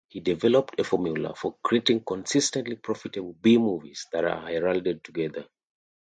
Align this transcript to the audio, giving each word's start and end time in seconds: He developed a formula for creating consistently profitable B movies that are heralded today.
He 0.09 0.19
developed 0.19 0.79
a 0.79 0.83
formula 0.83 1.35
for 1.35 1.57
creating 1.61 2.03
consistently 2.03 2.75
profitable 2.75 3.33
B 3.39 3.59
movies 3.59 4.07
that 4.11 4.25
are 4.25 4.47
heralded 4.47 5.03
today. 5.03 5.29